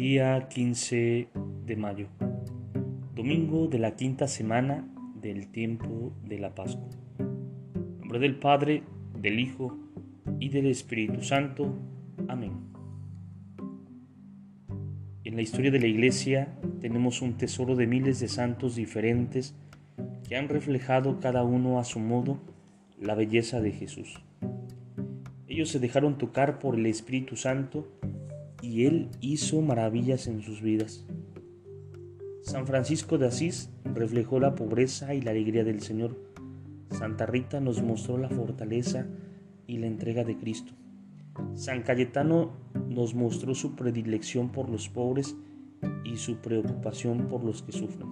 [0.00, 1.28] Día 15
[1.66, 2.06] de mayo,
[3.14, 6.88] domingo de la quinta semana del tiempo de la Pascua.
[7.18, 8.82] En nombre del Padre,
[9.18, 9.76] del Hijo
[10.38, 11.76] y del Espíritu Santo.
[12.28, 12.52] Amén.
[15.24, 16.48] En la historia de la Iglesia
[16.80, 19.54] tenemos un tesoro de miles de santos diferentes
[20.26, 22.38] que han reflejado cada uno a su modo
[22.98, 24.18] la belleza de Jesús.
[25.46, 28.00] Ellos se dejaron tocar por el Espíritu Santo
[28.62, 31.06] y Él hizo maravillas en sus vidas.
[32.42, 36.16] San Francisco de Asís reflejó la pobreza y la alegría del Señor.
[36.90, 39.06] Santa Rita nos mostró la fortaleza
[39.66, 40.72] y la entrega de Cristo.
[41.54, 42.52] San Cayetano
[42.88, 45.36] nos mostró su predilección por los pobres
[46.04, 48.08] y su preocupación por los que sufren.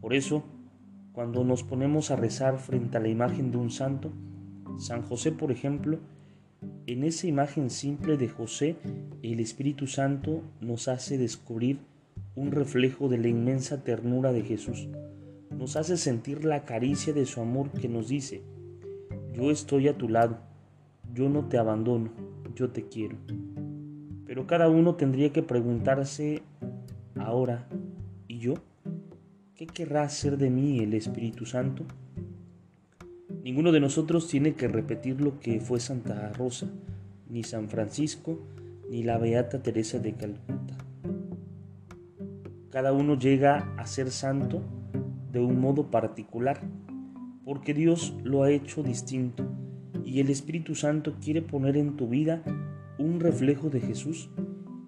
[0.00, 0.44] Por eso,
[1.12, 4.12] cuando nos ponemos a rezar frente a la imagen de un santo,
[4.78, 5.98] San José, por ejemplo,
[6.86, 8.76] en esa imagen simple de José,
[9.22, 11.80] el Espíritu Santo nos hace descubrir
[12.34, 14.88] un reflejo de la inmensa ternura de Jesús.
[15.50, 18.42] Nos hace sentir la caricia de su amor que nos dice,
[19.32, 20.38] yo estoy a tu lado,
[21.12, 22.10] yo no te abandono,
[22.54, 23.16] yo te quiero.
[24.24, 26.42] Pero cada uno tendría que preguntarse
[27.16, 27.68] ahora,
[28.26, 28.54] ¿y yo?
[29.54, 31.84] ¿Qué querrá hacer de mí el Espíritu Santo?
[33.48, 36.70] Ninguno de nosotros tiene que repetir lo que fue Santa Rosa,
[37.30, 38.38] ni San Francisco,
[38.90, 40.76] ni la Beata Teresa de Calcuta.
[42.68, 44.60] Cada uno llega a ser santo
[45.32, 46.60] de un modo particular,
[47.42, 49.50] porque Dios lo ha hecho distinto
[50.04, 52.42] y el Espíritu Santo quiere poner en tu vida
[52.98, 54.28] un reflejo de Jesús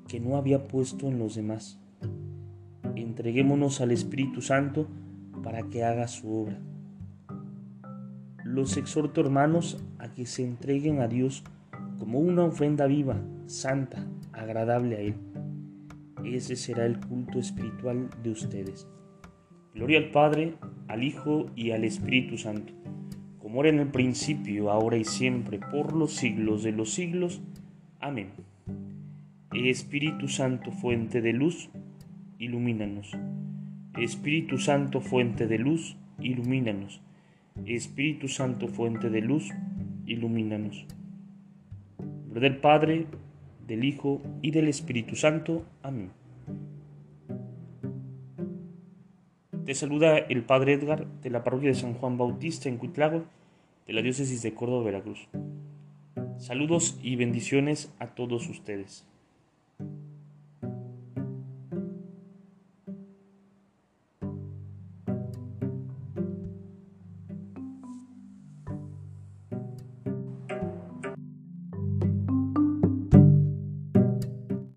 [0.06, 1.80] que no había puesto en los demás.
[2.94, 4.86] Entreguémonos al Espíritu Santo
[5.42, 6.60] para que haga su obra.
[8.52, 11.44] Los exhorto hermanos a que se entreguen a Dios
[12.00, 13.16] como una ofrenda viva,
[13.46, 15.14] santa, agradable a Él.
[16.24, 18.88] Ese será el culto espiritual de ustedes.
[19.72, 20.56] Gloria al Padre,
[20.88, 22.72] al Hijo y al Espíritu Santo,
[23.38, 27.40] como era en el principio, ahora y siempre, por los siglos de los siglos.
[28.00, 28.32] Amén.
[29.54, 31.70] Espíritu Santo, fuente de luz,
[32.40, 33.12] ilumínanos.
[33.96, 37.00] Espíritu Santo, fuente de luz, ilumínanos.
[37.66, 39.50] Espíritu Santo, fuente de luz,
[40.06, 40.86] ilumínanos
[42.38, 43.06] del Padre,
[43.66, 45.64] del Hijo y del Espíritu Santo.
[45.82, 46.10] Amén.
[49.64, 53.24] Te saluda el Padre Edgar de la parroquia de San Juan Bautista en Cuitlago,
[53.86, 55.28] de la diócesis de Córdoba, Veracruz.
[56.38, 59.06] Saludos y bendiciones a todos ustedes.